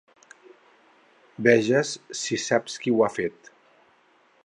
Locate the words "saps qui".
2.47-2.95